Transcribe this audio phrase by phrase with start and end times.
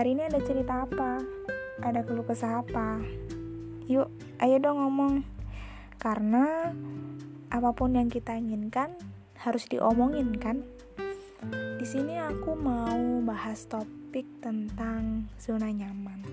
[0.00, 1.20] hari ini ada cerita apa?
[1.84, 3.04] Ada keluh kesah apa?
[3.84, 4.08] Yuk
[4.40, 5.28] ayo dong ngomong.
[6.00, 6.72] Karena
[7.52, 8.96] apa pun yang kita inginkan
[9.44, 10.64] harus diomongin kan?
[11.76, 16.24] Di sini aku mau bahas topik tentang zona nyaman.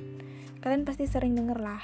[0.63, 1.83] Kalian pasti sering denger lah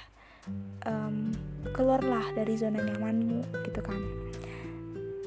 [0.88, 1.36] um,
[1.76, 4.00] keluarlah dari zona nyamanmu gitu kan?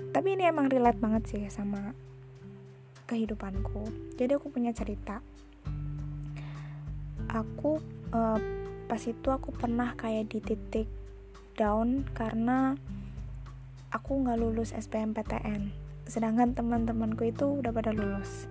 [0.09, 1.93] Tapi ini emang relate banget sih sama
[3.05, 4.17] kehidupanku.
[4.17, 5.21] Jadi aku punya cerita
[7.31, 7.83] aku
[8.15, 8.39] uh,
[8.87, 10.89] pas itu aku pernah kayak di titik
[11.59, 12.79] down karena
[13.91, 15.73] aku nggak lulus SBMPTN
[16.07, 18.47] sedangkan teman-temanku itu udah pada lulus.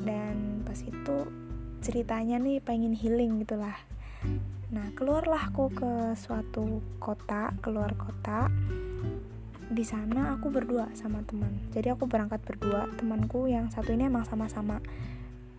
[0.00, 1.26] Dan pas itu
[1.82, 3.76] ceritanya nih pengen healing gitulah
[4.70, 8.46] nah keluarlah aku ke suatu kota keluar kota.
[9.70, 11.70] Di sana aku berdua sama teman.
[11.70, 12.90] Jadi aku berangkat berdua.
[12.98, 14.82] Temanku yang satu ini emang sama-sama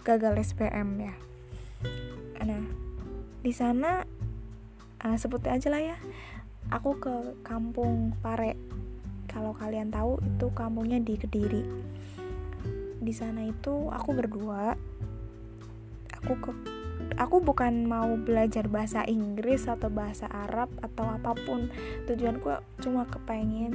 [0.03, 1.16] gagal SPM ya
[2.41, 2.63] nah
[3.41, 4.05] di sana
[5.05, 5.97] uh, sebut aja lah ya.
[6.71, 8.55] Aku ke kampung Pare.
[9.27, 11.63] Kalau kalian tahu itu kampungnya di Kediri.
[13.01, 14.77] Di sana itu aku berdua.
[16.21, 16.51] Aku ke
[17.17, 21.73] aku bukan mau belajar bahasa Inggris atau bahasa Arab atau apa pun.
[22.05, 23.73] Tujuanku cuma kepengen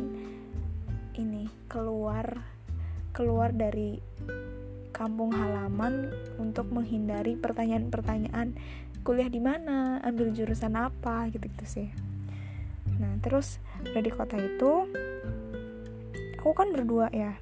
[1.16, 2.44] ini keluar
[3.16, 3.96] keluar dari
[4.96, 6.08] kampung halaman
[6.40, 8.56] untuk menghindari pertanyaan-pertanyaan
[9.04, 11.28] kuliah di mana, ambil jurusan apa?
[11.28, 11.88] gitu-gitu sih.
[12.96, 14.88] Nah, terus dari kota itu
[16.40, 17.36] aku kan berdua ya.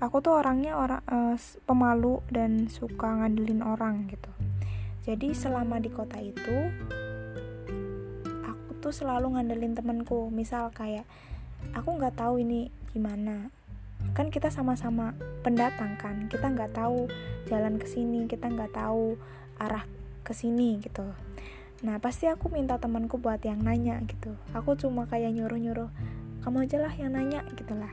[0.00, 1.36] Aku tuh orangnya orang uh,
[1.66, 4.30] pemalu dan suka ngandelin orang gitu.
[5.04, 6.56] Jadi selama di kota itu
[8.46, 11.04] aku tuh selalu ngandelin temenku misal kayak
[11.74, 13.50] aku nggak tahu ini gimana
[14.16, 17.08] kan kita sama-sama pendatang kan kita nggak tahu
[17.48, 19.16] jalan ke sini kita nggak tahu
[19.58, 19.84] arah
[20.22, 21.08] ke sini gitu.
[21.82, 24.34] Nah pasti aku minta temanku buat yang nanya gitu.
[24.52, 25.88] Aku cuma kayak nyuruh-nyuruh
[26.42, 27.90] kamu aja lah yang nanya gitulah.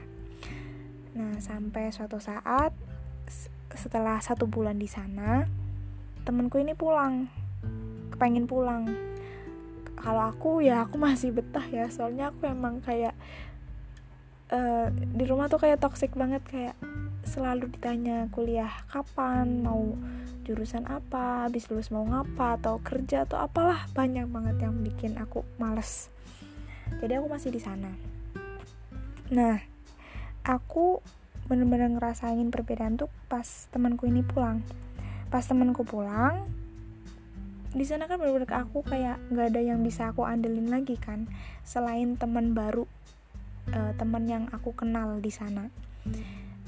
[1.16, 2.74] Nah sampai suatu saat
[3.76, 5.44] setelah satu bulan di sana
[6.26, 7.30] temenku ini pulang
[8.16, 8.90] kepengen pulang.
[9.96, 13.16] Kalau aku ya aku masih betah ya soalnya aku emang kayak
[14.52, 16.76] uh, di rumah tuh kayak toxic banget kayak
[17.26, 19.98] selalu ditanya kuliah kapan mau
[20.46, 25.42] jurusan apa habis lulus mau ngapa atau kerja atau apalah banyak banget yang bikin aku
[25.58, 26.14] males.
[27.02, 27.90] Jadi aku masih di sana.
[29.34, 29.58] Nah
[30.46, 31.02] aku
[31.50, 34.62] bener-bener ngerasain perbedaan tuh pas temanku ini pulang.
[35.34, 36.46] Pas temenku pulang
[37.76, 41.28] di sana kan bener-bener aku kayak nggak ada yang bisa aku andelin lagi kan
[41.68, 42.88] selain teman baru
[43.74, 45.72] uh, teman yang aku kenal di sana.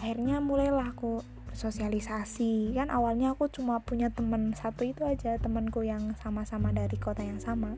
[0.01, 1.21] Akhirnya mulailah aku
[1.53, 2.73] sosialisasi.
[2.77, 7.41] Kan awalnya aku cuma punya teman satu itu aja temanku yang sama-sama dari kota yang
[7.41, 7.73] sama.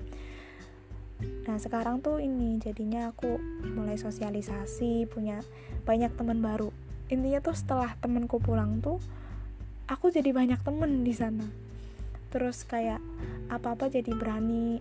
[1.20, 3.40] Nah sekarang tuh ini jadinya aku
[3.76, 5.44] mulai sosialisasi punya
[5.84, 6.72] banyak teman baru.
[7.12, 9.00] Intinya tuh setelah temanku pulang tuh
[9.88, 11.48] aku jadi banyak temen di sana.
[12.30, 13.02] Terus kayak
[13.50, 14.80] apa-apa jadi berani.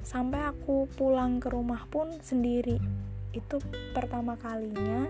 [0.00, 2.80] Sampai aku pulang ke rumah pun sendiri
[3.30, 3.62] itu
[3.94, 5.06] pertama kalinya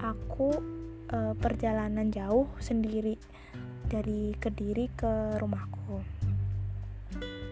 [0.00, 0.58] aku
[1.06, 3.16] e, perjalanan jauh sendiri
[3.86, 6.00] dari Kediri ke rumahku.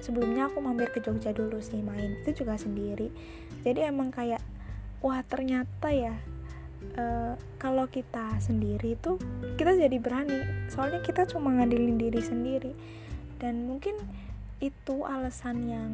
[0.00, 3.12] Sebelumnya aku mampir ke Jogja dulu sih main itu juga sendiri.
[3.60, 4.40] Jadi emang kayak
[5.04, 6.16] wah ternyata ya
[6.96, 9.20] uh, kalau kita sendiri tuh
[9.60, 10.72] kita jadi berani.
[10.72, 12.72] Soalnya kita cuma ngadilin diri sendiri.
[13.36, 14.00] Dan mungkin
[14.64, 15.92] itu alasan yang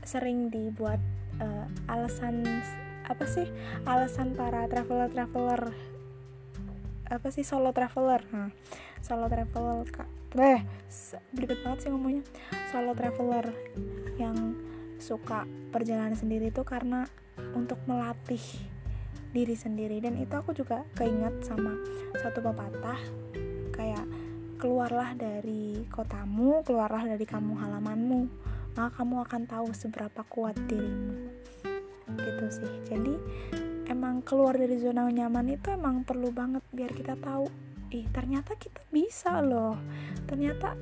[0.00, 1.00] sering dibuat
[1.40, 2.44] uh, alasan
[3.06, 3.46] apa sih?
[3.86, 5.72] Alasan para traveler traveler
[7.06, 7.46] apa sih?
[7.46, 8.22] Solo traveler.
[8.34, 8.50] Nah,
[9.02, 10.08] solo traveler kak.
[10.36, 10.62] Eh
[11.32, 12.22] belibet banget sih ngomongnya.
[12.72, 13.46] Solo traveler
[14.20, 14.36] yang
[14.96, 17.06] suka perjalanan sendiri itu karena
[17.54, 18.42] untuk melatih
[19.30, 20.02] diri sendiri.
[20.02, 21.76] Dan itu aku juga keinget sama
[22.18, 23.00] satu pepatah
[23.76, 24.08] kayak
[24.56, 28.20] keluarlah dari kotamu keluarlah dari kamu halamanmu
[28.76, 31.32] maka kamu akan tahu seberapa kuat dirimu.
[32.12, 32.72] Gitu sih.
[32.84, 33.16] Jadi
[33.88, 37.48] emang keluar dari zona nyaman itu emang perlu banget biar kita tahu
[37.88, 39.80] ih ternyata kita bisa loh.
[40.28, 40.76] Ternyata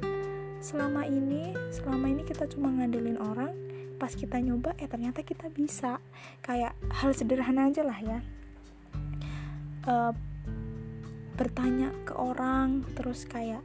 [0.59, 3.55] selama ini selama ini kita cuma ngandelin orang
[3.95, 6.03] pas kita nyoba eh ternyata kita bisa.
[6.43, 8.19] Kayak hal sederhana aja lah ya.
[9.85, 10.13] Uh,
[11.39, 13.61] bertanya ke orang terus kayak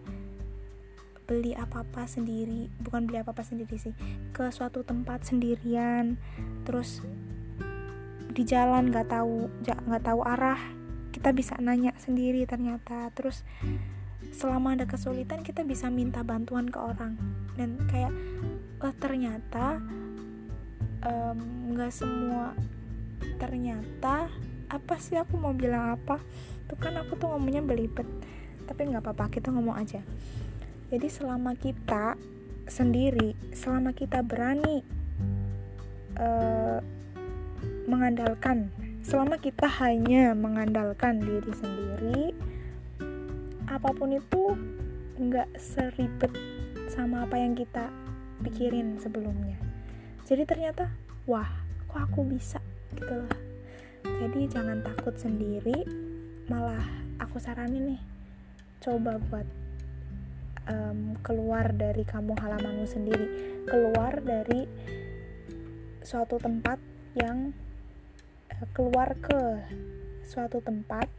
[1.29, 3.93] beli apa-apa sendiri bukan beli apa-apa sendiri sih
[4.33, 6.17] ke suatu tempat sendirian
[6.65, 7.05] terus
[8.33, 10.57] di jalan nggak tahu nggak tahu arah
[11.13, 13.45] kita bisa nanya sendiri ternyata terus
[14.33, 17.13] selama ada kesulitan kita bisa minta bantuan ke orang
[17.53, 18.09] dan kayak
[18.81, 19.77] oh ternyata
[21.69, 22.57] nggak um, semua
[23.37, 24.33] ternyata
[24.69, 26.21] apa sih aku mau bilang apa?
[26.69, 28.05] Tuh kan aku tuh ngomongnya belibet
[28.69, 30.05] tapi nggak apa-apa kita ngomong aja
[30.89, 32.17] jadi selama kita
[32.69, 34.85] sendiri selama kita berani
[36.17, 36.81] uh,
[37.89, 38.69] mengandalkan
[39.01, 42.21] selama kita hanya mengandalkan diri sendiri
[43.69, 44.53] apa pun itu
[45.17, 46.33] nggak seribet
[46.89, 47.93] sama apa yang kita
[48.41, 49.59] pikirin sebelumnya.
[50.25, 50.89] Jadi ternyata
[51.29, 51.49] wah
[51.85, 52.57] kok aku bisa?
[52.97, 53.37] Gitu lah.
[54.05, 55.85] Jadi jangan takut sendiri
[56.49, 56.81] malah
[57.21, 58.01] aku saranin nih
[58.81, 59.45] coba buat
[60.69, 63.27] um, keluar dari kampung halamanmu sendiri.
[63.65, 64.69] Keluar dari
[66.05, 66.79] suatu tempat
[67.17, 67.51] yang
[68.53, 69.41] uh, keluar ke
[70.23, 71.09] suatu tempat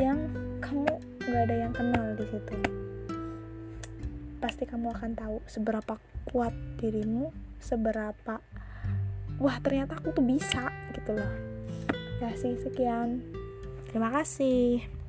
[0.00, 0.18] yang
[0.58, 0.88] kamu
[1.22, 2.56] nggak ada yang kenal di situ.
[4.42, 7.30] Pasti kamu akan tahu seberapa kuat dirimu
[7.62, 8.42] seberapa
[9.38, 11.32] wah ternyata aku tuh bisa gitu loh.
[12.18, 13.22] Ya sih sekian.
[13.90, 15.01] Terima kasih